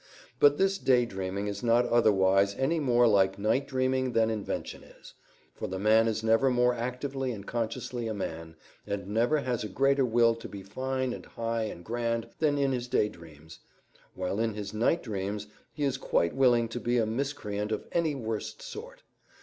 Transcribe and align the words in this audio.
But 0.39 0.57
this 0.57 0.79
day 0.79 1.05
dreaming 1.05 1.45
is 1.45 1.61
not 1.61 1.85
otherwise 1.85 2.55
any 2.55 2.79
more 2.79 3.05
like 3.05 3.37
night 3.37 3.67
dreaming 3.67 4.13
than 4.13 4.31
invention 4.31 4.83
is; 4.83 5.13
for 5.53 5.67
the 5.67 5.77
man 5.77 6.07
is 6.07 6.23
never 6.23 6.49
more 6.49 6.73
actively 6.73 7.31
and 7.31 7.45
consciously 7.45 8.07
a 8.07 8.13
man, 8.15 8.55
and 8.87 9.07
never 9.09 9.41
has 9.41 9.63
a 9.63 9.69
greater 9.69 10.03
will 10.03 10.33
to 10.33 10.49
be 10.49 10.63
fine 10.63 11.13
and 11.13 11.27
high 11.27 11.65
and 11.65 11.85
grand 11.85 12.29
than 12.39 12.57
in 12.57 12.71
his 12.71 12.87
day 12.87 13.09
dreams, 13.09 13.59
while 14.15 14.39
in 14.39 14.55
his 14.55 14.73
night 14.73 15.03
dreams 15.03 15.45
he 15.71 15.83
is 15.83 15.97
quite 15.97 16.35
willing 16.35 16.67
to 16.69 16.79
be 16.79 16.97
a 16.97 17.05
miscreant 17.05 17.71
of 17.71 17.85
any 17.91 18.15
worst 18.15 18.59
sort. 18.63 19.03